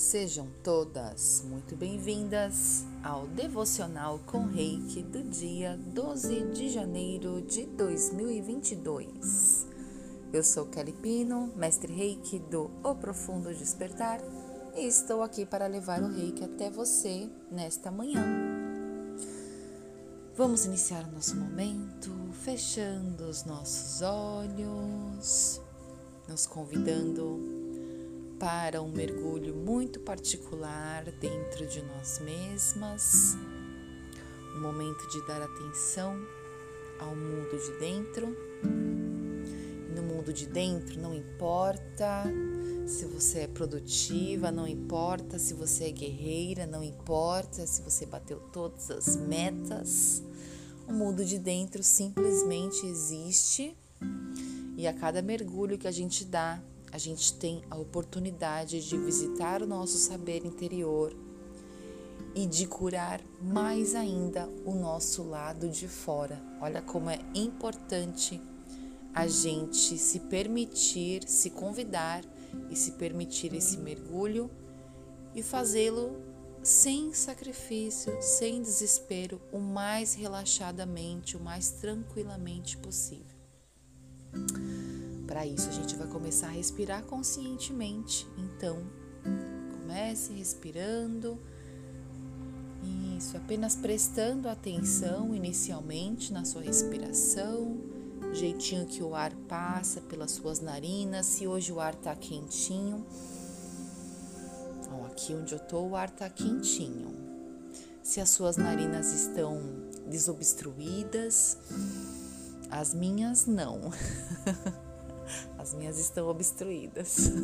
Sejam 0.00 0.48
todas 0.64 1.44
muito 1.46 1.76
bem-vindas 1.76 2.86
ao 3.04 3.26
Devocional 3.26 4.18
com 4.24 4.46
Reiki 4.46 5.02
do 5.02 5.22
dia 5.22 5.76
12 5.76 6.52
de 6.54 6.70
janeiro 6.70 7.42
de 7.42 7.66
2022. 7.66 9.66
Eu 10.32 10.42
sou 10.42 10.64
Kelly 10.64 10.94
Pino, 10.94 11.52
mestre 11.54 11.92
Reiki 11.92 12.38
do 12.38 12.70
O 12.82 12.94
Profundo 12.94 13.54
Despertar 13.54 14.22
e 14.74 14.86
estou 14.86 15.22
aqui 15.22 15.44
para 15.44 15.66
levar 15.66 16.02
o 16.02 16.08
Reiki 16.08 16.44
até 16.44 16.70
você 16.70 17.28
nesta 17.50 17.90
manhã. 17.90 18.24
Vamos 20.34 20.64
iniciar 20.64 21.06
o 21.06 21.12
nosso 21.12 21.36
momento 21.36 22.10
fechando 22.42 23.24
os 23.24 23.44
nossos 23.44 24.00
olhos, 24.00 25.60
nos 26.26 26.46
convidando 26.46 27.59
para 28.40 28.80
um 28.80 28.88
mergulho 28.88 29.54
muito 29.54 30.00
particular 30.00 31.04
dentro 31.20 31.66
de 31.66 31.82
nós 31.82 32.18
mesmas, 32.20 33.36
um 34.56 34.62
momento 34.62 35.06
de 35.10 35.26
dar 35.26 35.42
atenção 35.42 36.18
ao 36.98 37.14
mundo 37.14 37.58
de 37.58 37.78
dentro. 37.78 38.34
No 39.94 40.02
mundo 40.02 40.32
de 40.32 40.46
dentro 40.46 40.98
não 40.98 41.14
importa 41.14 42.24
se 42.86 43.04
você 43.04 43.40
é 43.40 43.46
produtiva, 43.46 44.50
não 44.50 44.66
importa 44.66 45.38
se 45.38 45.52
você 45.52 45.84
é 45.84 45.90
guerreira, 45.90 46.66
não 46.66 46.82
importa 46.82 47.66
se 47.66 47.82
você 47.82 48.06
bateu 48.06 48.40
todas 48.50 48.90
as 48.90 49.16
metas. 49.16 50.22
O 50.88 50.94
mundo 50.94 51.26
de 51.26 51.38
dentro 51.38 51.82
simplesmente 51.82 52.86
existe 52.86 53.76
e 54.78 54.86
a 54.86 54.94
cada 54.94 55.20
mergulho 55.20 55.76
que 55.76 55.86
a 55.86 55.92
gente 55.92 56.24
dá, 56.24 56.58
a 56.92 56.98
gente 56.98 57.34
tem 57.34 57.62
a 57.70 57.76
oportunidade 57.76 58.86
de 58.86 58.98
visitar 58.98 59.62
o 59.62 59.66
nosso 59.66 59.98
saber 59.98 60.44
interior 60.44 61.14
e 62.34 62.46
de 62.46 62.66
curar 62.66 63.20
mais 63.40 63.94
ainda 63.94 64.48
o 64.64 64.74
nosso 64.74 65.22
lado 65.22 65.68
de 65.68 65.88
fora. 65.88 66.40
Olha 66.60 66.80
como 66.82 67.10
é 67.10 67.18
importante 67.34 68.40
a 69.12 69.26
gente 69.26 69.98
se 69.98 70.20
permitir, 70.20 71.28
se 71.28 71.50
convidar 71.50 72.24
e 72.70 72.76
se 72.76 72.92
permitir 72.92 73.54
esse 73.54 73.76
mergulho 73.78 74.50
e 75.34 75.42
fazê-lo 75.42 76.16
sem 76.62 77.12
sacrifício, 77.14 78.16
sem 78.20 78.60
desespero, 78.60 79.40
o 79.50 79.58
mais 79.58 80.14
relaxadamente, 80.14 81.36
o 81.36 81.40
mais 81.40 81.70
tranquilamente 81.70 82.76
possível. 82.76 83.36
Para 85.30 85.46
isso, 85.46 85.68
a 85.68 85.72
gente 85.72 85.94
vai 85.94 86.08
começar 86.08 86.48
a 86.48 86.50
respirar 86.50 87.04
conscientemente. 87.04 88.26
Então, 88.36 88.82
comece 89.78 90.32
respirando. 90.32 91.38
Isso, 93.16 93.36
apenas 93.36 93.76
prestando 93.76 94.48
atenção 94.48 95.32
inicialmente 95.32 96.32
na 96.32 96.44
sua 96.44 96.62
respiração, 96.62 97.78
jeitinho 98.32 98.86
que 98.86 99.04
o 99.04 99.14
ar 99.14 99.32
passa 99.48 100.00
pelas 100.00 100.32
suas 100.32 100.58
narinas. 100.58 101.26
Se 101.26 101.46
hoje 101.46 101.70
o 101.70 101.78
ar 101.78 101.94
está 101.94 102.16
quentinho, 102.16 103.06
ó, 104.90 105.06
aqui 105.06 105.32
onde 105.32 105.52
eu 105.54 105.58
estou, 105.58 105.90
o 105.90 105.94
ar 105.94 106.08
está 106.08 106.28
quentinho. 106.28 107.14
Se 108.02 108.20
as 108.20 108.30
suas 108.30 108.56
narinas 108.56 109.12
estão 109.12 109.60
desobstruídas, 110.08 111.56
as 112.68 112.92
minhas 112.92 113.46
não. 113.46 113.80
As 115.58 115.74
minhas 115.74 115.98
estão 115.98 116.28
obstruídas. 116.28 117.30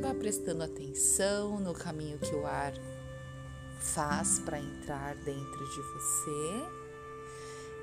Vá 0.00 0.14
prestando 0.14 0.62
atenção 0.62 1.60
no 1.60 1.72
caminho 1.72 2.18
que 2.18 2.34
o 2.34 2.46
ar 2.46 2.72
faz 3.80 4.38
para 4.40 4.58
entrar 4.58 5.14
dentro 5.16 5.70
de 5.70 5.80
você. 5.80 6.64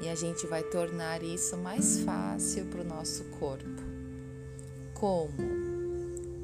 E 0.01 0.09
a 0.09 0.15
gente 0.15 0.47
vai 0.47 0.63
tornar 0.63 1.21
isso 1.21 1.55
mais 1.57 2.01
fácil 2.01 2.65
para 2.65 2.81
o 2.81 2.83
nosso 2.83 3.23
corpo. 3.39 3.81
Como? 4.95 5.31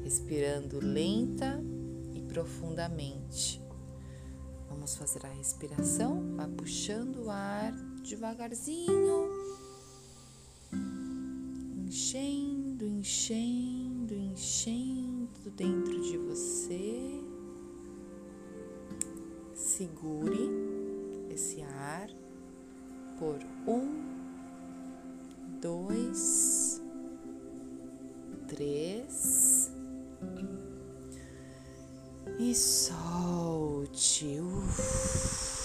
Respirando 0.04 0.78
lenta 0.80 1.60
e 2.14 2.22
profundamente. 2.22 3.60
Vamos 4.68 4.96
fazer 4.96 5.26
a 5.26 5.30
respiração, 5.30 6.36
vai 6.36 6.48
puxando 6.48 7.24
o 7.24 7.30
ar 7.30 7.72
devagarzinho 8.02 9.28
enchendo, 11.98 12.86
enchendo, 12.86 14.14
enchendo 14.14 15.50
dentro 15.56 16.00
de 16.00 16.16
você. 16.16 17.20
Segure 19.52 20.48
esse 21.28 21.60
ar 21.60 22.08
por 23.18 23.40
um, 23.66 24.04
dois, 25.60 26.80
três 28.46 29.72
e 32.38 32.54
solte. 32.54 34.38
Uf. 34.40 35.57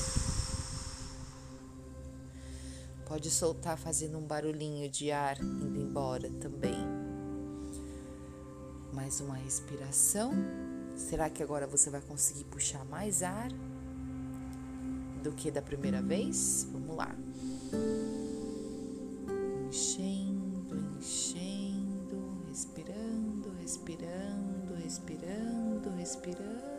Pode 3.13 3.29
soltar 3.29 3.77
fazendo 3.77 4.17
um 4.17 4.25
barulhinho 4.25 4.89
de 4.89 5.11
ar 5.11 5.39
indo 5.39 5.79
embora 5.79 6.31
também. 6.41 6.73
Mais 8.91 9.21
uma 9.21 9.35
respiração. 9.35 10.33
Será 10.95 11.29
que 11.29 11.43
agora 11.43 11.67
você 11.67 11.91
vai 11.91 12.01
conseguir 12.01 12.43
puxar 12.45 12.83
mais 12.85 13.21
ar 13.21 13.49
do 15.21 15.31
que 15.31 15.51
da 15.51 15.61
primeira 15.61 16.01
vez? 16.01 16.67
Vamos 16.71 16.97
lá. 16.97 17.15
Enchendo, 19.69 20.75
enchendo, 20.97 22.41
respirando, 22.49 23.51
respirando, 23.61 24.73
respirando, 24.83 25.89
respirando, 25.97 26.72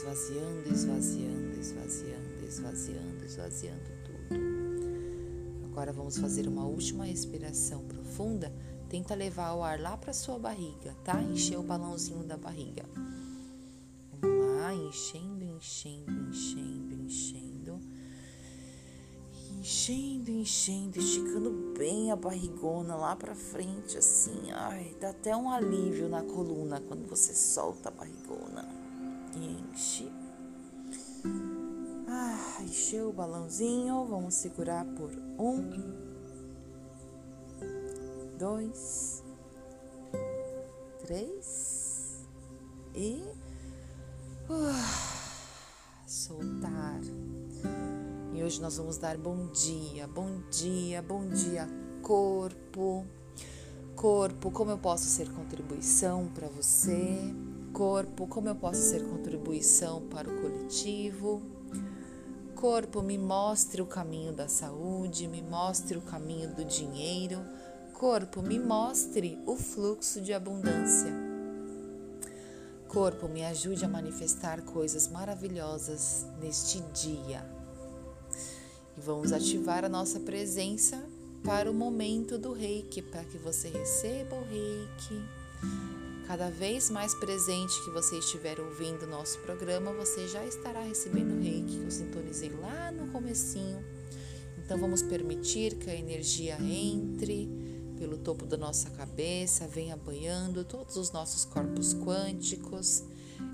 esvaziando, 0.00 0.72
esvaziando, 0.72 1.60
esvaziando, 1.60 2.44
esvaziando, 2.46 3.24
esvaziando 3.24 3.90
tudo. 4.02 5.66
Agora 5.66 5.92
vamos 5.92 6.16
fazer 6.16 6.48
uma 6.48 6.64
última 6.64 7.04
respiração 7.04 7.84
profunda. 7.86 8.50
Tenta 8.88 9.14
levar 9.14 9.52
o 9.52 9.62
ar 9.62 9.78
lá 9.78 9.98
para 9.98 10.14
sua 10.14 10.38
barriga, 10.38 10.96
tá? 11.04 11.22
Encher 11.22 11.58
o 11.58 11.62
balãozinho 11.62 12.24
da 12.24 12.38
barriga. 12.38 12.86
Vamos 14.22 14.56
lá, 14.56 14.74
enchendo 14.74 15.44
enchendo, 15.44 16.10
enchendo, 16.30 16.94
enchendo. 16.94 17.80
Enchendo, 19.58 20.30
enchendo, 20.30 20.98
esticando 20.98 21.74
bem 21.76 22.10
a 22.10 22.16
barrigona 22.16 22.96
lá 22.96 23.14
pra 23.14 23.34
frente, 23.34 23.98
assim. 23.98 24.50
Ai, 24.52 24.96
dá 24.98 25.10
até 25.10 25.36
um 25.36 25.50
alívio 25.50 26.08
na 26.08 26.22
coluna 26.22 26.80
quando 26.80 27.06
você 27.06 27.34
solta 27.34 27.90
a 27.90 27.92
barrigona. 27.92 28.79
Enche. 29.70 30.10
Ah, 32.08 32.62
encheu 32.62 33.10
o 33.10 33.12
balãozinho. 33.12 34.04
Vamos 34.04 34.34
segurar 34.34 34.84
por 34.84 35.10
um, 35.38 35.70
dois, 38.36 39.22
três 41.06 42.26
e. 42.94 43.22
Uh, 44.48 45.30
soltar. 46.04 47.00
E 48.34 48.42
hoje 48.42 48.60
nós 48.60 48.76
vamos 48.76 48.96
dar 48.96 49.16
bom 49.16 49.46
dia, 49.52 50.08
bom 50.08 50.40
dia, 50.50 51.00
bom 51.00 51.28
dia, 51.28 51.68
corpo. 52.02 53.06
Corpo, 53.94 54.50
como 54.50 54.72
eu 54.72 54.78
posso 54.78 55.04
ser 55.04 55.30
contribuição 55.30 56.26
para 56.34 56.48
você? 56.48 57.32
Corpo, 57.80 58.26
como 58.26 58.46
eu 58.46 58.54
posso 58.54 58.82
ser 58.82 59.02
contribuição 59.08 60.02
para 60.08 60.28
o 60.28 60.42
coletivo? 60.42 61.40
Corpo, 62.54 63.00
me 63.00 63.16
mostre 63.16 63.80
o 63.80 63.86
caminho 63.86 64.34
da 64.34 64.48
saúde, 64.48 65.26
me 65.26 65.40
mostre 65.40 65.96
o 65.96 66.02
caminho 66.02 66.54
do 66.54 66.62
dinheiro. 66.62 67.42
Corpo, 67.94 68.42
me 68.42 68.58
mostre 68.58 69.38
o 69.46 69.56
fluxo 69.56 70.20
de 70.20 70.34
abundância. 70.34 71.10
Corpo, 72.86 73.26
me 73.28 73.46
ajude 73.46 73.82
a 73.82 73.88
manifestar 73.88 74.60
coisas 74.60 75.08
maravilhosas 75.08 76.26
neste 76.38 76.82
dia. 76.92 77.42
E 78.94 79.00
vamos 79.00 79.32
ativar 79.32 79.86
a 79.86 79.88
nossa 79.88 80.20
presença 80.20 81.02
para 81.42 81.70
o 81.70 81.72
momento 81.72 82.36
do 82.36 82.52
reiki, 82.52 83.00
para 83.00 83.24
que 83.24 83.38
você 83.38 83.70
receba 83.70 84.36
o 84.36 84.44
reiki. 84.44 86.09
Cada 86.30 86.48
vez 86.48 86.90
mais 86.90 87.12
presente 87.12 87.82
que 87.82 87.90
você 87.90 88.16
estiver 88.16 88.60
ouvindo 88.60 89.02
o 89.02 89.08
nosso 89.08 89.36
programa, 89.40 89.92
você 89.92 90.28
já 90.28 90.46
estará 90.46 90.80
recebendo 90.80 91.36
o 91.36 91.42
reiki 91.42 91.76
que 91.76 91.82
eu 91.82 91.90
sintonizei 91.90 92.50
lá 92.50 92.92
no 92.92 93.08
comecinho. 93.08 93.84
Então 94.56 94.78
vamos 94.78 95.02
permitir 95.02 95.74
que 95.74 95.90
a 95.90 95.94
energia 95.96 96.56
entre 96.60 97.50
pelo 97.98 98.16
topo 98.16 98.46
da 98.46 98.56
nossa 98.56 98.90
cabeça, 98.90 99.66
venha 99.66 99.96
banhando 99.96 100.64
todos 100.64 100.96
os 100.96 101.10
nossos 101.10 101.44
corpos 101.44 101.94
quânticos. 101.94 103.02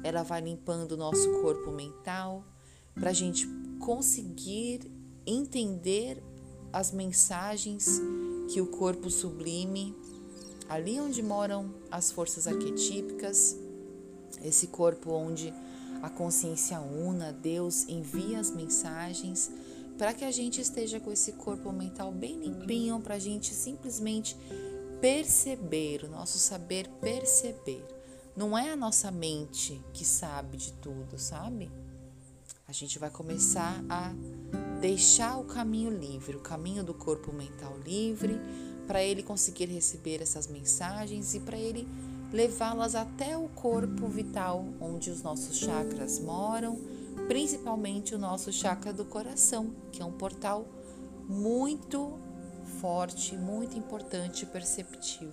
Ela 0.04 0.22
vai 0.22 0.42
limpando 0.42 0.92
o 0.92 0.96
nosso 0.98 1.32
corpo 1.40 1.70
mental 1.70 2.44
para 2.94 3.08
a 3.08 3.14
gente 3.14 3.48
conseguir 3.80 4.82
entender 5.26 6.22
as 6.70 6.92
mensagens 6.92 8.02
que 8.52 8.60
o 8.60 8.66
corpo 8.66 9.08
sublime, 9.08 9.96
ali 10.68 11.00
onde 11.00 11.22
moram 11.22 11.74
as 11.90 12.10
forças 12.10 12.46
arquetípicas, 12.46 13.56
esse 14.42 14.68
corpo 14.68 15.12
onde 15.12 15.52
a 16.02 16.10
consciência 16.10 16.80
una, 16.80 17.32
Deus 17.32 17.88
envia 17.88 18.38
as 18.38 18.50
mensagens 18.50 19.50
para 19.96 20.12
que 20.12 20.24
a 20.24 20.30
gente 20.30 20.60
esteja 20.60 21.00
com 21.00 21.10
esse 21.10 21.32
corpo 21.32 21.72
mental 21.72 22.12
bem 22.12 22.38
limpinho, 22.38 23.00
para 23.00 23.14
a 23.14 23.18
gente 23.18 23.54
simplesmente 23.54 24.36
perceber, 25.00 26.04
o 26.04 26.08
nosso 26.08 26.38
saber 26.38 26.88
perceber. 27.00 27.84
Não 28.36 28.56
é 28.56 28.70
a 28.70 28.76
nossa 28.76 29.10
mente 29.10 29.82
que 29.94 30.04
sabe 30.04 30.58
de 30.58 30.72
tudo, 30.74 31.18
sabe? 31.18 31.70
A 32.68 32.72
gente 32.72 32.98
vai 32.98 33.10
começar 33.10 33.82
a 33.88 34.12
deixar 34.80 35.38
o 35.38 35.44
caminho 35.44 35.90
livre, 35.90 36.36
o 36.36 36.40
caminho 36.40 36.84
do 36.84 36.92
corpo 36.92 37.32
mental 37.32 37.78
livre, 37.78 38.38
para 38.86 39.02
ele 39.02 39.22
conseguir 39.22 39.66
receber 39.66 40.22
essas 40.22 40.46
mensagens 40.46 41.34
e 41.34 41.40
para 41.40 41.58
ele 41.58 41.86
levá-las 42.32 42.94
até 42.94 43.36
o 43.36 43.48
corpo 43.48 44.08
vital, 44.08 44.64
onde 44.80 45.10
os 45.10 45.22
nossos 45.22 45.58
chakras 45.58 46.18
moram, 46.18 46.78
principalmente 47.28 48.14
o 48.14 48.18
nosso 48.18 48.52
chakra 48.52 48.92
do 48.92 49.04
coração, 49.04 49.70
que 49.92 50.02
é 50.02 50.04
um 50.04 50.12
portal 50.12 50.66
muito 51.28 52.18
forte, 52.80 53.36
muito 53.36 53.78
importante 53.78 54.42
e 54.42 54.46
perceptivo. 54.46 55.32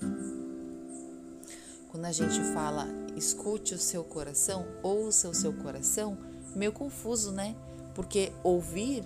Quando 1.92 2.06
a 2.06 2.12
gente 2.12 2.42
fala 2.54 2.88
escute 3.16 3.76
o 3.76 3.80
seu 3.80 4.04
coração, 4.04 4.66
ouça 4.82 5.30
o 5.30 5.34
seu 5.34 5.54
coração, 5.54 6.18
meio 6.56 6.72
confuso, 6.72 7.32
né? 7.32 7.56
Porque 7.94 8.32
ouvir 8.44 9.04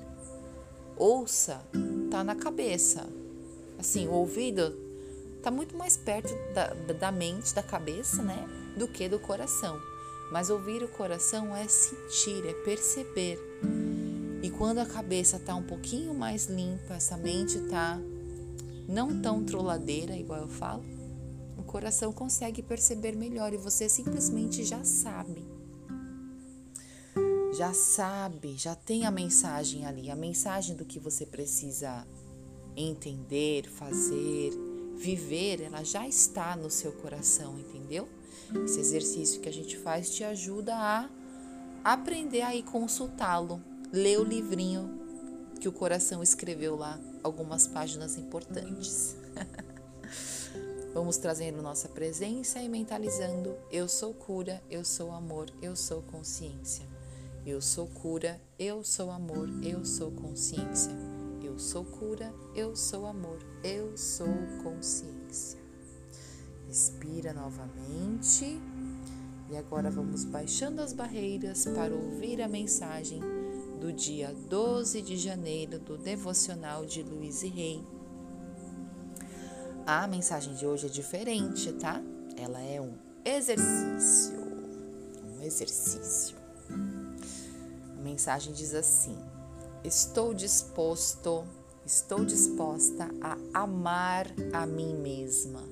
ouça 0.97 1.61
tá 2.09 2.23
na 2.23 2.35
cabeça. 2.35 3.05
Assim, 3.77 4.07
o 4.07 4.12
ouvido 4.12 4.75
tá 5.41 5.51
muito 5.51 5.77
mais 5.77 5.95
perto 5.95 6.33
da, 6.53 6.74
da 6.94 7.12
mente, 7.12 7.53
da 7.53 7.63
cabeça, 7.63 8.21
né? 8.21 8.47
Do 8.75 8.88
que 8.88 9.07
do 9.07 9.19
coração. 9.19 9.79
Mas 10.31 10.50
ouvir 10.50 10.83
o 10.83 10.88
coração 10.88 11.56
é 11.56 11.68
sentir, 11.68 12.45
é 12.45 12.53
perceber. 12.53 13.39
E 14.41 14.50
quando 14.50 14.79
a 14.79 14.85
cabeça 14.85 15.39
tá 15.39 15.56
um 15.56 15.63
pouquinho 15.63 16.13
mais 16.13 16.45
limpa, 16.45 16.95
essa 16.95 17.18
mente 17.18 17.59
tá 17.69 18.00
não 18.88 19.21
tão 19.21 19.44
troladeira, 19.44 20.15
igual 20.15 20.41
eu 20.41 20.47
falo, 20.47 20.83
o 21.57 21.63
coração 21.63 22.12
consegue 22.13 22.62
perceber 22.62 23.15
melhor 23.15 23.53
e 23.53 23.57
você 23.57 23.89
simplesmente 23.89 24.63
já 24.63 24.83
sabe 24.83 25.57
já 27.57 27.73
sabe, 27.73 28.56
já 28.56 28.75
tem 28.75 29.07
a 29.07 29.12
mensagem 29.12 29.83
ali, 29.83 30.12
a 30.12 30.15
mensagem 30.15 30.75
do 30.75 30.85
que 30.85 31.00
você 31.00 31.25
precisa 31.25 32.06
entender, 32.77 33.68
fazer, 33.68 34.51
viver, 34.95 35.62
ela 35.62 35.83
já 35.83 36.07
está 36.07 36.56
no 36.56 36.69
seu 36.69 36.91
coração, 36.91 37.57
entendeu? 37.59 38.07
Esse 38.63 38.79
exercício 38.79 39.41
que 39.41 39.50
a 39.50 39.53
gente 39.53 39.77
faz 39.77 40.09
te 40.09 40.24
ajuda 40.24 40.75
a 40.75 41.09
aprender 41.83 42.41
a 42.41 42.56
ir 42.56 42.63
consultá-lo, 42.63 43.62
ler 43.91 44.19
o 44.19 44.24
livrinho 44.24 45.00
que 45.59 45.68
o 45.68 45.71
coração 45.71 46.21
escreveu 46.21 46.75
lá, 46.75 47.00
algumas 47.24 47.68
páginas 47.68 48.18
importantes. 48.18 49.15
Vamos 50.94 51.18
trazendo 51.18 51.62
nossa 51.62 51.88
presença 51.89 52.59
e 52.59 52.69
mentalizando: 52.69 53.56
eu 53.71 53.88
sou 53.88 54.13
cura, 54.13 54.62
eu 54.69 54.83
sou 54.83 55.12
amor, 55.12 55.50
eu 55.62 55.75
sou 55.75 56.01
consciência. 56.01 56.85
Eu 57.45 57.62
sou 57.62 57.88
cura, 57.88 58.41
eu 58.59 58.83
sou 58.83 59.09
amor, 59.09 59.47
eu 59.63 59.85
sou 59.85 60.12
consciência. 60.12 61.17
Eu 61.57 61.62
sou 61.62 61.83
cura, 61.83 62.31
eu 62.54 62.75
sou 62.75 63.07
amor, 63.07 63.39
eu 63.63 63.98
sou 63.98 64.27
consciência. 64.62 65.59
Respira 66.68 67.33
novamente. 67.33 68.62
E 69.50 69.57
agora 69.57 69.89
vamos 69.89 70.24
baixando 70.24 70.83
as 70.83 70.94
barreiras 70.94 71.65
para 71.65 71.95
ouvir 71.95 72.44
a 72.44 72.48
mensagem 72.48 73.19
do 73.81 73.92
dia 73.92 74.36
12 74.48 75.01
de 75.01 75.18
janeiro 75.18 75.80
do 75.80 75.98
devocional 75.98 76.86
de 76.86 77.01
Luiz 77.01 77.42
e 77.42 77.48
Rei. 77.48 77.83
A 79.83 80.06
mensagem 80.06 80.54
de 80.54 80.63
hoje 80.63 80.86
é 80.86 80.89
diferente, 80.89 81.74
tá? 81.74 82.00
Ela 82.38 82.62
é 82.62 82.80
um 82.80 82.94
exercício. 83.25 84.38
Um 85.36 85.42
exercício 85.42 86.38
mensagem 88.07 88.54
diz 88.54 88.74
assim: 88.74 89.18
Estou 89.88 90.34
disposto, 90.34 91.48
estou 91.86 92.25
disposta 92.25 93.10
a 93.22 93.62
amar 93.62 94.28
a 94.51 94.66
mim 94.66 94.94
mesma. 94.94 95.63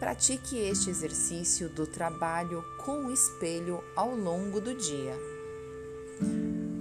Pratique 0.00 0.58
este 0.58 0.90
exercício 0.90 1.68
do 1.68 1.86
trabalho 1.86 2.64
com 2.84 3.06
o 3.06 3.12
espelho 3.12 3.84
ao 3.94 4.16
longo 4.16 4.60
do 4.60 4.74
dia. 4.74 5.16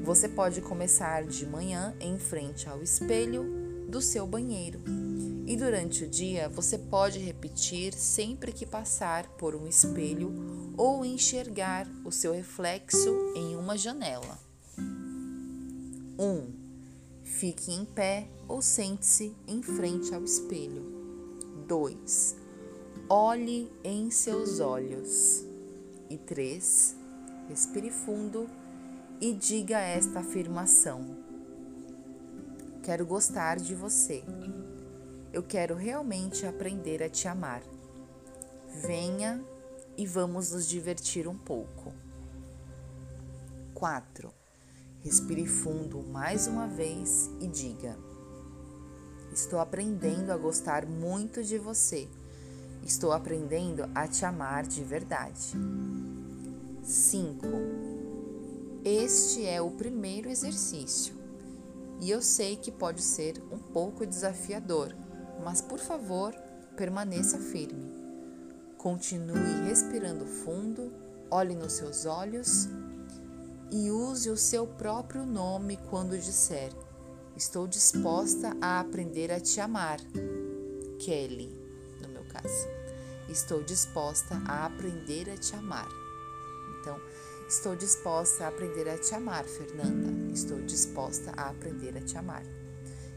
Você 0.03 0.27
pode 0.27 0.59
começar 0.59 1.23
de 1.23 1.45
manhã 1.45 1.95
em 1.99 2.17
frente 2.17 2.67
ao 2.67 2.81
espelho 2.81 3.43
do 3.87 4.01
seu 4.01 4.25
banheiro. 4.25 4.79
E 5.45 5.55
durante 5.55 6.03
o 6.03 6.09
dia 6.09 6.49
você 6.49 6.79
pode 6.79 7.19
repetir 7.19 7.93
sempre 7.93 8.51
que 8.51 8.65
passar 8.65 9.27
por 9.37 9.53
um 9.53 9.67
espelho 9.67 10.33
ou 10.75 11.05
enxergar 11.05 11.87
o 12.03 12.11
seu 12.11 12.33
reflexo 12.33 13.33
em 13.35 13.55
uma 13.55 13.77
janela. 13.77 14.50
1. 16.21 16.23
Um, 16.23 16.53
fique 17.23 17.71
em 17.71 17.83
pé 17.83 18.27
ou 18.47 18.61
sente-se 18.61 19.35
em 19.47 19.63
frente 19.63 20.13
ao 20.13 20.23
espelho. 20.23 20.83
2. 21.67 22.35
Olhe 23.09 23.71
em 23.83 24.11
seus 24.11 24.59
olhos. 24.59 25.43
E 26.11 26.19
3. 26.19 26.95
Respire 27.49 27.89
fundo 27.89 28.47
e 29.19 29.33
diga 29.33 29.79
esta 29.79 30.19
afirmação: 30.19 31.17
Quero 32.83 33.03
gostar 33.03 33.57
de 33.57 33.73
você. 33.73 34.23
Eu 35.33 35.41
quero 35.41 35.73
realmente 35.73 36.45
aprender 36.45 37.01
a 37.01 37.09
te 37.09 37.27
amar. 37.27 37.63
Venha 38.85 39.43
e 39.97 40.05
vamos 40.05 40.51
nos 40.51 40.67
divertir 40.67 41.27
um 41.27 41.37
pouco. 41.37 41.91
4. 43.73 44.40
Respire 45.03 45.47
fundo 45.47 46.03
mais 46.11 46.45
uma 46.45 46.67
vez 46.67 47.31
e 47.39 47.47
diga: 47.47 47.97
Estou 49.33 49.59
aprendendo 49.59 50.31
a 50.31 50.37
gostar 50.37 50.85
muito 50.85 51.43
de 51.43 51.57
você. 51.57 52.07
Estou 52.83 53.11
aprendendo 53.11 53.89
a 53.95 54.07
te 54.07 54.25
amar 54.25 54.65
de 54.65 54.83
verdade. 54.83 55.53
5. 56.83 57.45
Este 58.85 59.43
é 59.45 59.59
o 59.59 59.71
primeiro 59.71 60.29
exercício. 60.29 61.15
E 61.99 62.09
eu 62.09 62.21
sei 62.21 62.55
que 62.55 62.71
pode 62.71 63.01
ser 63.01 63.41
um 63.51 63.57
pouco 63.57 64.05
desafiador, 64.05 64.95
mas 65.43 65.61
por 65.61 65.79
favor, 65.79 66.31
permaneça 66.75 67.39
firme. 67.39 67.91
Continue 68.77 69.67
respirando 69.67 70.25
fundo, 70.27 70.91
olhe 71.31 71.55
nos 71.55 71.73
seus 71.73 72.05
olhos 72.05 72.67
e 73.71 73.89
use 73.89 74.29
o 74.29 74.37
seu 74.37 74.67
próprio 74.67 75.25
nome 75.25 75.77
quando 75.89 76.17
disser: 76.17 76.71
Estou 77.35 77.65
disposta 77.65 78.55
a 78.61 78.79
aprender 78.79 79.31
a 79.31 79.39
te 79.39 79.61
amar. 79.61 79.99
Kelly, 80.99 81.49
no 82.01 82.09
meu 82.09 82.23
caso. 82.25 82.67
Estou 83.29 83.63
disposta 83.63 84.41
a 84.45 84.65
aprender 84.65 85.29
a 85.29 85.37
te 85.37 85.55
amar. 85.55 85.87
Então, 86.79 86.99
estou 87.47 87.75
disposta 87.75 88.43
a 88.43 88.47
aprender 88.49 88.89
a 88.89 88.97
te 88.97 89.15
amar, 89.15 89.45
Fernanda. 89.45 90.33
Estou 90.33 90.61
disposta 90.61 91.31
a 91.37 91.49
aprender 91.49 91.97
a 91.97 92.01
te 92.01 92.17
amar. 92.17 92.43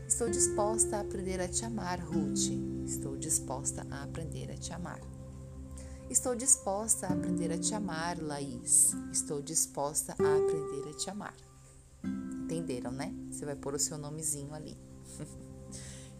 Estou 0.06 0.28
disposta 0.28 0.98
a 0.98 1.00
aprender 1.00 1.40
a 1.40 1.48
te 1.48 1.64
amar, 1.64 1.98
Ruth. 1.98 2.52
Estou 2.86 3.16
disposta 3.16 3.84
a 3.90 4.04
aprender 4.04 4.50
a 4.52 4.56
te 4.56 4.72
amar. 4.72 5.13
Estou 6.10 6.34
disposta 6.34 7.06
a 7.06 7.14
aprender 7.14 7.50
a 7.50 7.58
te 7.58 7.74
amar, 7.74 8.22
Laís. 8.22 8.92
Estou 9.10 9.40
disposta 9.40 10.12
a 10.12 10.36
aprender 10.36 10.90
a 10.90 10.92
te 10.92 11.08
amar. 11.08 11.34
Entenderam, 12.04 12.92
né? 12.92 13.12
Você 13.30 13.46
vai 13.46 13.56
pôr 13.56 13.74
o 13.74 13.78
seu 13.78 13.96
nomezinho 13.96 14.52
ali. 14.54 14.76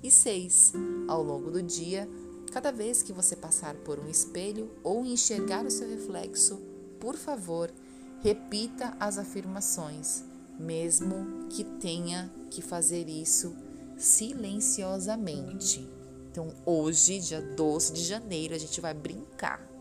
e 0.03 0.11
seis, 0.11 0.73
ao 1.07 1.23
longo 1.23 1.51
do 1.51 1.63
dia, 1.63 2.09
cada 2.51 2.73
vez 2.73 3.03
que 3.03 3.13
você 3.13 3.37
passar 3.37 3.75
por 3.77 4.01
um 4.01 4.09
espelho 4.09 4.71
ou 4.83 5.05
enxergar 5.05 5.67
o 5.67 5.71
seu 5.71 5.89
reflexo, 5.89 6.57
por 6.99 7.15
favor, 7.15 7.71
repita 8.23 8.97
as 8.99 9.19
afirmações, 9.19 10.25
mesmo 10.59 11.47
que 11.51 11.63
tenha 11.63 12.33
que 12.51 12.63
fazer 12.63 13.07
isso 13.07 13.55
silenciosamente. 13.99 15.87
Então, 16.31 16.49
hoje, 16.65 17.21
dia 17.21 17.43
12 17.43 17.93
de 17.93 18.03
janeiro, 18.03 18.55
a 18.55 18.59
gente 18.59 18.81
vai 18.81 18.95
brincar. 18.95 19.74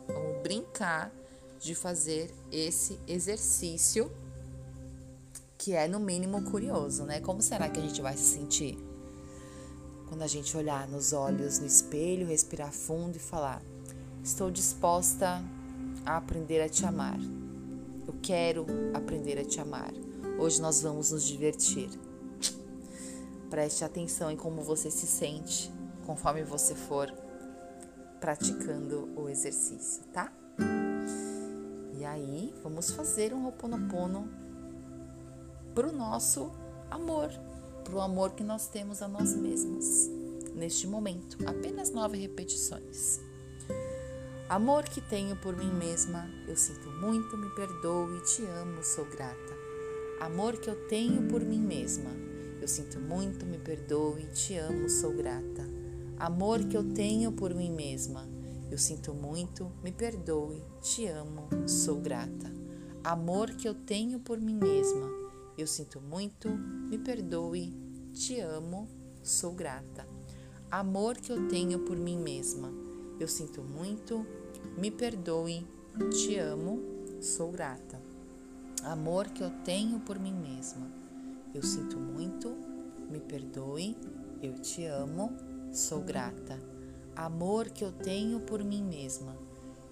Brincar 0.44 1.12
de 1.60 1.74
fazer 1.74 2.30
esse 2.52 3.00
exercício 3.08 4.12
que 5.58 5.74
é 5.74 5.88
no 5.88 6.00
mínimo 6.00 6.44
curioso, 6.44 7.06
né? 7.06 7.22
Como 7.22 7.42
será 7.42 7.70
que 7.70 7.80
a 7.80 7.82
gente 7.82 8.02
vai 8.02 8.18
se 8.18 8.36
sentir 8.36 8.78
quando 10.10 10.22
a 10.22 10.28
gente 10.28 10.56
olhar 10.56 10.88
nos 10.90 11.14
olhos 11.14 11.58
no 11.58 11.66
espelho, 11.66 12.28
respirar 12.28 12.72
fundo 12.72 13.16
e 13.16 13.20
falar: 13.20 13.62
Estou 14.22 14.52
disposta 14.52 15.42
a 16.06 16.18
aprender 16.18 16.62
a 16.62 16.68
te 16.68 16.86
amar. 16.86 17.18
Eu 18.06 18.14
quero 18.22 18.66
aprender 18.94 19.40
a 19.40 19.46
te 19.46 19.60
amar. 19.62 19.94
Hoje 20.38 20.62
nós 20.62 20.82
vamos 20.82 21.12
nos 21.12 21.24
divertir. 21.24 21.90
Preste 23.50 23.86
atenção 23.86 24.30
em 24.30 24.36
como 24.36 24.62
você 24.62 24.92
se 24.92 25.08
sente 25.08 25.72
conforme 26.06 26.44
você 26.44 26.76
for 26.76 27.10
praticando 28.24 29.10
o 29.18 29.28
exercício, 29.28 30.02
tá? 30.14 30.32
E 32.00 32.06
aí, 32.06 32.56
vamos 32.64 32.90
fazer 32.92 33.34
um 33.34 33.46
Ho'oponopono 33.46 34.30
pro 35.76 35.92
nosso 35.92 36.50
amor, 36.90 37.30
pro 37.84 38.00
amor 38.00 38.32
que 38.32 38.42
nós 38.42 38.70
temos 38.70 39.02
a 39.02 39.10
nós 39.10 39.36
mesmos 39.36 40.10
neste 40.56 40.88
momento. 40.88 41.38
Apenas 41.46 41.90
nove 41.90 42.18
repetições. 42.18 43.20
Amor 44.48 44.86
que 44.86 45.02
tenho 45.02 45.36
por 45.36 45.58
mim 45.58 45.74
mesma, 45.74 46.26
eu 46.48 46.56
sinto 46.56 46.90
muito, 46.92 47.38
me 47.38 47.50
perdoo 47.50 48.16
e 48.16 48.22
te 48.22 48.46
amo, 48.46 48.82
sou 48.86 49.04
grata. 49.04 49.54
Amor 50.22 50.56
que 50.56 50.70
eu 50.70 50.88
tenho 50.88 51.28
por 51.28 51.42
mim 51.42 51.60
mesma, 51.60 52.12
eu 52.62 52.70
sinto 52.70 53.02
muito, 53.02 53.46
me 53.46 53.58
perdoo 53.58 54.18
e 54.18 54.28
te 54.28 54.56
amo, 54.56 54.90
sou 54.90 55.12
grata. 55.12 55.73
Amor 56.24 56.64
que 56.64 56.78
eu 56.78 56.86
tenho 56.86 57.34
por 57.34 57.54
mim 57.54 57.70
mesma. 57.70 58.26
Eu 58.72 58.78
sinto 58.78 59.14
muito, 59.14 59.70
me 59.84 59.92
perdoe, 59.92 60.64
te 60.82 61.06
amo, 61.06 61.50
sou 61.68 62.00
grata. 62.00 62.50
Amor 63.04 63.50
que 63.50 63.68
eu 63.68 63.76
tenho 63.76 64.22
por 64.22 64.40
mim 64.40 64.56
mesma. 64.56 65.06
Eu 65.58 65.68
sinto 65.68 66.00
muito, 66.00 66.48
me 66.48 66.98
perdoe, 66.98 67.78
te 68.14 68.40
amo, 68.40 68.88
sou 69.22 69.52
grata. 69.52 70.08
Amor 70.72 71.18
que 71.18 71.30
eu 71.30 71.50
tenho 71.50 71.80
por 71.80 71.98
mim 71.98 72.18
mesma. 72.18 72.72
Eu 73.20 73.28
sinto 73.28 73.62
muito, 73.62 74.26
me 74.78 74.90
perdoe, 74.90 75.68
te 76.10 76.40
amo, 76.40 76.80
sou 77.20 77.52
grata. 77.52 78.02
Amor 78.82 79.28
que 79.28 79.44
eu 79.44 79.52
tenho 79.66 80.00
por 80.00 80.18
mim 80.18 80.34
mesma. 80.34 80.90
Eu 81.54 81.62
sinto 81.62 82.00
muito, 82.00 82.56
me 83.12 83.20
perdoe, 83.20 83.98
eu 84.42 84.54
te 84.54 84.86
amo, 84.86 85.53
sou 85.74 86.02
grata. 86.02 86.60
Amor 87.16 87.70
que 87.70 87.84
eu 87.84 87.92
tenho 87.92 88.40
por 88.40 88.64
mim 88.64 88.84
mesma. 88.84 89.36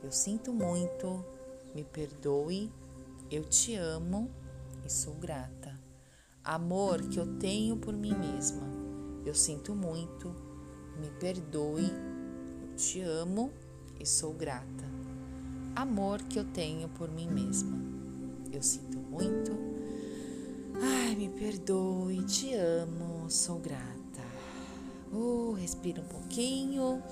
Eu 0.04 0.12
sinto 0.12 0.54
muito, 0.54 1.26
me 1.74 1.84
perdoe, 1.84 2.72
eu 3.32 3.44
te 3.44 3.76
amo 3.76 4.30
e 4.86 4.90
sou 4.92 5.16
grata. 5.16 5.80
Amor 6.44 7.02
que 7.02 7.20
eu 7.20 7.38
tenho 7.38 7.78
por 7.78 7.96
mim 7.96 8.14
mesma. 8.14 8.62
Eu 9.26 9.34
sinto 9.34 9.74
muito, 9.74 10.34
me 11.00 11.10
perdoe, 11.20 11.92
eu 12.62 12.76
te 12.76 13.02
amo 13.02 13.52
e 14.00 14.06
sou 14.06 14.34
grata. 14.34 14.86
Amor 15.76 16.22
que 16.24 16.38
eu 16.38 16.46
tenho 16.46 16.90
por 16.90 17.10
mim 17.10 17.28
mesma. 17.28 17.76
Eu 18.52 18.62
sinto 18.62 19.00
muito, 19.00 19.52
ai, 20.80 21.16
me 21.16 21.30
perdoe, 21.30 22.24
te 22.24 22.54
amo, 22.54 23.30
sou 23.30 23.58
grata. 23.58 23.91
Uh, 25.12 25.52
respira 25.54 26.02
um 26.02 26.06
pouquinho. 26.06 27.04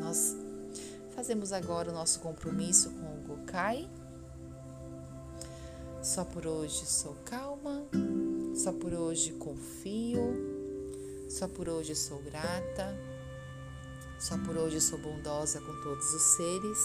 Nós 0.00 0.36
fazemos 1.16 1.52
agora 1.52 1.90
o 1.90 1.94
nosso 1.94 2.20
compromisso 2.20 2.90
com 2.90 3.06
o 3.06 3.22
Gokai. 3.26 3.90
Só 6.00 6.24
por 6.24 6.46
hoje 6.46 6.86
sou 6.86 7.16
calma, 7.24 7.84
só 8.54 8.72
por 8.72 8.92
hoje 8.92 9.32
confio, 9.32 10.20
só 11.28 11.48
por 11.48 11.68
hoje 11.68 11.96
sou 11.96 12.20
grata, 12.22 12.94
só 14.20 14.36
por 14.38 14.56
hoje 14.56 14.80
sou 14.80 14.98
bondosa 14.98 15.60
com 15.60 15.82
todos 15.82 16.12
os 16.12 16.22
seres, 16.36 16.78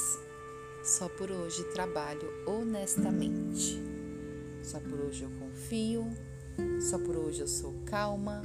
só 0.85 1.09
por 1.09 1.29
hoje 1.29 1.63
trabalho 1.65 2.31
honestamente, 2.47 3.77
só 4.63 4.79
por 4.79 5.01
hoje 5.01 5.23
eu 5.23 5.31
confio, 5.31 6.09
só 6.81 6.97
por 6.97 7.15
hoje 7.15 7.41
eu 7.41 7.47
sou 7.47 7.73
calma, 7.85 8.41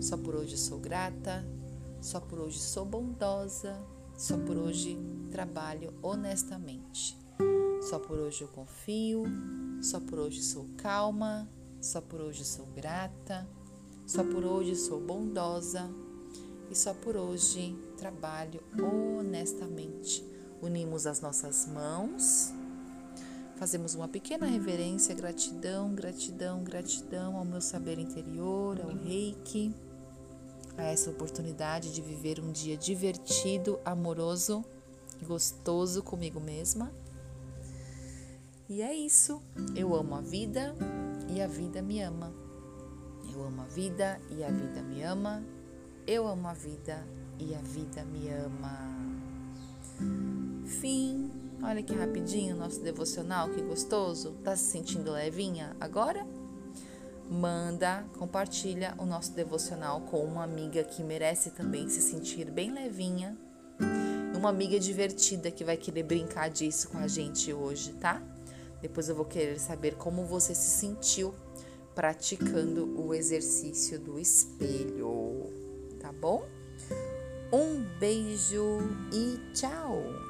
só 0.00 0.16
por 0.16 0.34
hoje 0.34 0.52
eu 0.54 0.58
sou 0.58 0.78
grata, 0.78 1.44
só 2.00 2.20
por 2.20 2.40
hoje 2.40 2.58
sou 2.58 2.84
bondosa, 2.84 3.78
só 4.16 4.36
por 4.38 4.56
hoje 4.56 4.98
trabalho 5.30 5.92
honestamente. 6.02 7.16
Só 7.82 7.98
por 7.98 8.18
hoje 8.18 8.42
eu 8.42 8.48
confio, 8.48 9.24
só 9.80 10.00
por 10.00 10.18
hoje 10.18 10.42
sou 10.42 10.66
calma, 10.76 11.48
só 11.80 12.00
por 12.00 12.20
hoje 12.20 12.44
sou 12.44 12.66
grata, 12.66 13.48
só 14.06 14.24
por 14.24 14.44
hoje 14.44 14.74
sou 14.74 15.00
bondosa 15.00 15.88
e 16.70 16.74
só 16.74 16.92
por 16.92 17.16
hoje 17.16 17.76
trabalho 17.96 18.62
honestamente. 19.18 20.24
Unimos 20.60 21.06
as 21.06 21.20
nossas 21.20 21.66
mãos 21.66 22.52
Fazemos 23.58 23.96
uma 23.96 24.06
pequena 24.06 24.46
reverência, 24.46 25.12
gratidão, 25.16 25.92
gratidão, 25.92 26.62
gratidão 26.62 27.36
ao 27.36 27.44
meu 27.44 27.60
saber 27.60 27.98
interior, 27.98 28.80
ao 28.80 28.94
reiki, 28.94 29.74
a 30.76 30.84
essa 30.84 31.10
oportunidade 31.10 31.92
de 31.92 32.00
viver 32.00 32.38
um 32.38 32.52
dia 32.52 32.76
divertido, 32.76 33.80
amoroso 33.84 34.64
e 35.20 35.24
gostoso 35.24 36.04
comigo 36.04 36.38
mesma. 36.38 36.92
E 38.68 38.80
é 38.80 38.94
isso. 38.94 39.42
Eu 39.74 39.92
amo 39.92 40.14
a 40.14 40.20
vida 40.20 40.72
e 41.28 41.40
a 41.40 41.48
vida 41.48 41.82
me 41.82 42.00
ama. 42.00 42.32
Eu 43.28 43.42
amo 43.42 43.62
a 43.62 43.66
vida 43.66 44.20
e 44.30 44.44
a 44.44 44.50
vida 44.52 44.82
me 44.82 45.02
ama. 45.02 45.42
Eu 46.06 46.28
amo 46.28 46.46
a 46.46 46.54
vida 46.54 47.04
e 47.40 47.56
a 47.56 47.60
vida 47.60 48.04
me 48.04 48.28
ama. 48.28 48.78
Fim. 50.64 51.37
Olha 51.62 51.82
que 51.82 51.92
rapidinho 51.92 52.54
o 52.54 52.58
nosso 52.58 52.80
devocional, 52.80 53.48
que 53.50 53.60
gostoso. 53.60 54.32
Tá 54.44 54.54
se 54.54 54.70
sentindo 54.70 55.10
levinha 55.10 55.76
agora? 55.80 56.24
Manda, 57.28 58.06
compartilha 58.16 58.94
o 58.96 59.04
nosso 59.04 59.32
devocional 59.32 60.00
com 60.02 60.24
uma 60.24 60.44
amiga 60.44 60.82
que 60.84 61.02
merece 61.02 61.50
também 61.50 61.88
se 61.88 62.00
sentir 62.00 62.50
bem 62.50 62.72
levinha. 62.72 63.36
Uma 64.36 64.50
amiga 64.50 64.78
divertida 64.78 65.50
que 65.50 65.64
vai 65.64 65.76
querer 65.76 66.04
brincar 66.04 66.48
disso 66.48 66.88
com 66.88 66.98
a 66.98 67.08
gente 67.08 67.52
hoje, 67.52 67.92
tá? 67.94 68.22
Depois 68.80 69.08
eu 69.08 69.14
vou 69.16 69.24
querer 69.24 69.58
saber 69.58 69.96
como 69.96 70.24
você 70.24 70.54
se 70.54 70.70
sentiu 70.70 71.34
praticando 71.92 72.98
o 72.98 73.12
exercício 73.12 73.98
do 73.98 74.18
espelho, 74.18 75.52
tá 75.98 76.12
bom? 76.12 76.46
Um 77.52 77.82
beijo 77.98 78.78
e 79.12 79.52
tchau! 79.52 80.27